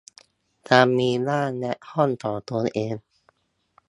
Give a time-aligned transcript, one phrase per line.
[0.69, 2.95] การมีบ้านและห้องของตัวเอง